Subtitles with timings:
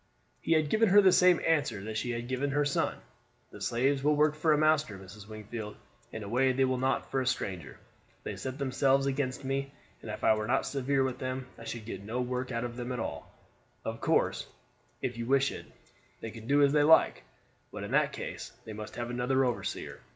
[0.41, 2.97] He had given her the same answer that she had given her son:
[3.51, 5.27] "The slaves will work for a master, Mrs.
[5.27, 5.75] Wingfield,
[6.11, 7.77] in a way they will not for a stranger.
[8.23, 11.85] They set themselves against me, and if I were not severe with them I should
[11.85, 12.99] get no work at all out of them.
[13.85, 14.47] Of course,
[15.03, 15.67] if you wish it,
[16.19, 17.23] they can do as they like;
[17.71, 19.99] but in that case they must have another overseer.